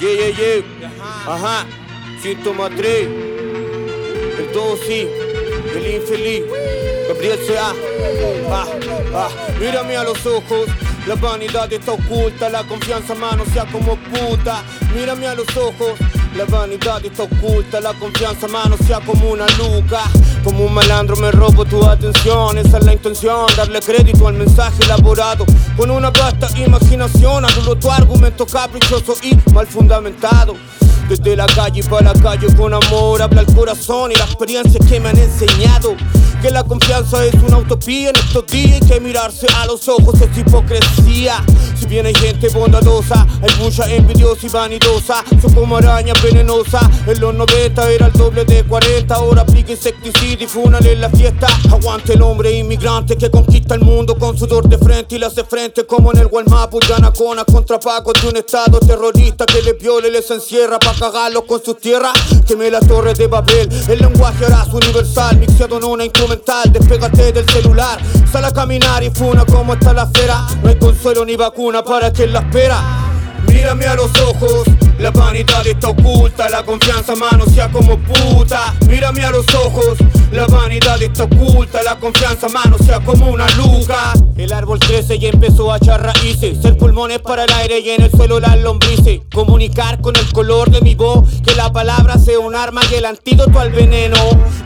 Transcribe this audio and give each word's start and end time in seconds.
Yeah, 0.00 0.14
yeah, 0.14 0.28
yeah. 0.28 0.64
Ajá. 1.26 1.66
Síntoma 2.22 2.70
3. 2.70 3.06
El 4.38 4.52
2 4.52 4.80
sí. 4.80 5.06
El 5.76 5.94
infeliz. 5.94 6.44
Gabriel 7.10 7.40
C.A. 7.44 7.74
Ah, 8.52 8.66
ah. 9.16 9.28
Mírame 9.58 9.96
a 9.96 10.04
los 10.04 10.24
ojos. 10.26 10.68
La 11.08 11.16
vanidad 11.16 11.72
está 11.72 11.92
oculta, 11.92 12.48
la 12.48 12.62
confianza 12.62 13.16
mano 13.16 13.44
sea 13.52 13.66
como 13.66 13.96
puta. 13.96 14.62
Mírame 14.94 15.26
a 15.26 15.34
los 15.34 15.48
ojos, 15.56 15.98
la 16.36 16.44
vanidad 16.44 17.04
está 17.04 17.24
oculta, 17.24 17.80
la 17.80 17.94
confianza 17.94 18.46
mano 18.46 18.76
sea 18.86 19.00
como 19.00 19.30
una 19.30 19.46
luca. 19.58 20.02
Como 20.44 20.66
un 20.66 20.72
malandro 20.72 21.16
me 21.16 21.32
robo 21.32 21.64
tu 21.64 21.84
atención, 21.84 22.58
esa 22.58 22.78
es 22.78 22.84
la 22.84 22.92
intención, 22.92 23.46
darle 23.56 23.80
crédito 23.80 24.28
al 24.28 24.34
mensaje 24.34 24.84
elaborado. 24.84 25.46
Con 25.76 25.90
una 25.90 26.10
vasta 26.10 26.48
imaginación, 26.60 27.44
anulo 27.44 27.74
tu 27.74 27.90
argumento 27.90 28.46
caprichoso 28.46 29.16
y 29.22 29.36
mal 29.52 29.66
fundamentado. 29.66 30.54
Desde 31.08 31.34
la 31.34 31.46
calle 31.46 31.82
para 31.82 32.12
la 32.12 32.22
calle 32.22 32.54
con 32.54 32.72
amor 32.72 33.20
habla 33.20 33.40
el 33.40 33.52
corazón 33.52 34.12
y 34.12 34.14
la 34.14 34.26
experiencia 34.26 34.78
que 34.88 35.00
me 35.00 35.08
han 35.08 35.18
enseñado 35.18 35.96
que 36.40 36.50
la 36.50 36.64
confianza 36.64 37.24
es 37.24 37.34
una 37.34 37.58
utopía 37.58 38.10
en 38.10 38.16
estos 38.16 38.46
días 38.46 38.80
que 38.86 38.98
mirarse 39.00 39.46
a 39.56 39.66
los 39.66 39.86
ojos 39.88 40.20
es 40.20 40.36
hipocresía. 40.36 41.44
Si 41.78 41.86
bien 41.86 42.06
hay 42.06 42.14
gente 42.14 42.48
bondadosa, 42.48 43.26
hay 43.42 43.62
mucha 43.62 43.92
envidiosa 43.92 44.46
y 44.46 44.48
vanidosa. 44.48 45.24
Son 45.40 45.52
como 45.52 45.76
araña 45.76 46.14
venenosa. 46.22 46.80
En 47.06 47.20
los 47.20 47.34
90 47.34 47.90
era 47.90 48.06
el 48.06 48.12
doble 48.12 48.44
de 48.44 48.64
40. 48.64 49.14
Ahora 49.14 49.42
aplica 49.42 49.72
insecticida 49.72 50.44
y 50.44 50.46
funale 50.46 50.92
en 50.92 51.00
la 51.00 51.10
fiesta. 51.10 51.46
Aguante 51.70 52.14
el 52.14 52.22
hombre 52.22 52.52
inmigrante 52.52 53.16
que 53.16 53.30
conquista 53.30 53.74
el 53.74 53.80
mundo 53.80 54.16
con 54.16 54.38
sudor 54.38 54.68
de 54.68 54.78
frente 54.78 55.16
y 55.16 55.18
le 55.18 55.26
hace 55.26 55.44
frente 55.44 55.84
como 55.86 56.12
en 56.12 56.18
el 56.18 56.26
Walmart. 56.26 56.72
Yanacona 56.88 57.44
contra 57.44 57.78
Paco 57.78 58.12
de 58.12 58.28
un 58.28 58.36
estado 58.36 58.80
terrorista 58.80 59.44
que 59.44 59.60
les 59.62 59.78
viola 59.78 60.08
y 60.08 60.10
les 60.10 60.30
encierra 60.30 60.78
para 60.78 60.98
cagarlos 60.98 61.44
con 61.44 61.62
sus 61.62 61.78
tierras. 61.78 62.12
Queme 62.50 62.68
la 62.68 62.80
torre 62.80 63.14
de 63.14 63.28
Babel. 63.28 63.68
El 63.86 64.00
lenguaje 64.00 64.44
hará 64.44 64.64
su 64.64 64.76
universal, 64.76 65.38
mixado 65.38 65.78
en 65.78 65.84
una 65.84 66.04
instrumental. 66.04 66.72
Despégate 66.72 67.30
del 67.30 67.48
celular, 67.48 68.00
sal 68.28 68.44
a 68.44 68.50
caminar 68.50 69.04
y 69.04 69.10
funa 69.10 69.44
como 69.44 69.74
está 69.74 69.92
la 69.92 70.02
esfera. 70.02 70.48
No 70.60 70.68
hay 70.68 70.76
consuelo 70.76 71.24
ni 71.24 71.36
vacuna 71.36 71.84
para 71.84 72.10
quien 72.10 72.32
la 72.32 72.40
espera. 72.40 72.82
Mírame 73.46 73.86
a 73.86 73.94
los 73.94 74.10
ojos, 74.22 74.64
la 75.00 75.10
vanidad 75.10 75.66
está 75.66 75.88
oculta, 75.88 76.50
la 76.50 76.62
confianza 76.62 77.16
mano 77.16 77.46
sea 77.46 77.70
como 77.70 77.98
puta. 77.98 78.74
Mírame 78.86 79.24
a 79.24 79.30
los 79.30 79.46
ojos, 79.54 79.96
la 80.30 80.46
vanidad 80.46 81.00
está 81.02 81.24
oculta, 81.24 81.82
la 81.82 81.98
confianza 81.98 82.48
mano 82.48 82.76
sea 82.78 83.00
como 83.00 83.30
una 83.30 83.46
luca. 83.56 84.12
El 84.36 84.52
árbol 84.52 84.78
crece 84.78 85.16
y 85.16 85.26
empezó 85.26 85.72
a 85.72 85.78
echar 85.78 86.02
raíces, 86.02 86.58
ser 86.60 86.76
pulmones 86.76 87.20
para 87.20 87.44
el 87.44 87.52
aire 87.52 87.80
y 87.80 87.90
en 87.90 88.02
el 88.02 88.10
suelo 88.10 88.40
las 88.40 88.58
lombrices. 88.58 89.20
Comunicar 89.32 90.00
con 90.02 90.16
el 90.16 90.32
color 90.32 90.70
de 90.70 90.82
mi 90.82 90.94
voz, 90.94 91.28
que 91.46 91.54
la 91.54 91.72
palabra 91.72 92.18
sea 92.18 92.38
un 92.38 92.54
arma 92.54 92.82
y 92.90 92.96
el 92.96 93.06
antídoto 93.06 93.58
al 93.58 93.70
veneno. 93.70 94.16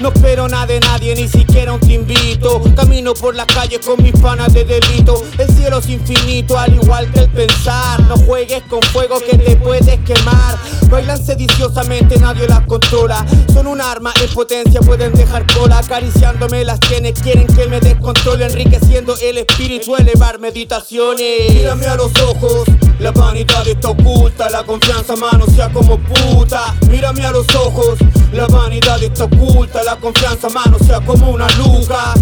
No 0.00 0.08
espero 0.08 0.48
nada 0.48 0.66
de 0.66 0.80
nadie, 0.80 1.14
ni 1.14 1.28
siquiera 1.28 1.72
un 1.72 1.80
te 1.80 1.92
invito. 1.92 2.60
Camino 2.74 3.14
por 3.14 3.36
las 3.36 3.46
calles 3.46 3.80
con 3.86 4.02
mis 4.02 4.12
panas 4.12 4.52
de 4.52 4.64
delito. 4.64 5.22
El 5.38 5.48
cielo 5.48 5.78
es 5.78 5.88
infinito, 5.88 6.58
al 6.58 6.74
igual 6.74 7.10
que 7.12 7.20
el 7.20 7.30
pensar. 7.30 8.03
Juegues 8.34 8.64
con 8.64 8.82
fuego 8.82 9.20
que 9.20 9.38
te 9.38 9.54
puedes 9.58 10.00
quemar. 10.00 10.58
Bailan 10.90 11.24
sediciosamente, 11.24 12.18
nadie 12.18 12.48
las 12.48 12.66
controla. 12.66 13.24
Son 13.52 13.68
un 13.68 13.80
arma 13.80 14.12
en 14.20 14.28
potencia, 14.34 14.80
pueden 14.80 15.12
dejar 15.12 15.46
cola. 15.54 15.78
Acariciándome 15.78 16.64
las 16.64 16.80
quienes 16.80 17.12
quieren 17.20 17.46
que 17.46 17.68
me 17.68 17.78
descontrole. 17.78 18.46
Enriqueciendo 18.46 19.16
el 19.22 19.38
espíritu, 19.38 19.94
elevar 19.94 20.40
meditaciones. 20.40 21.48
Mírame 21.48 21.86
a 21.86 21.94
los 21.94 22.10
ojos, 22.22 22.64
la 22.98 23.12
vanidad 23.12 23.68
está 23.68 23.90
oculta. 23.90 24.50
La 24.50 24.64
confianza, 24.64 25.14
mano, 25.14 25.46
sea 25.46 25.72
como 25.72 25.96
puta. 26.00 26.74
Mírame 26.90 27.24
a 27.24 27.30
los 27.30 27.46
ojos, 27.54 28.00
la 28.32 28.48
vanidad 28.48 29.00
está 29.00 29.26
oculta. 29.26 29.84
La 29.84 29.94
confianza, 29.94 30.48
mano, 30.48 30.76
sea 30.80 31.00
como 31.02 31.30
una 31.30 31.46
luca. 31.50 32.14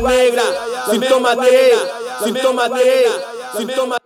Negra, 0.00 0.44
síntoma 0.90 1.36
3, 1.36 1.78
síntoma 2.24 2.68
3, 2.68 3.10
síntoma 3.56 3.98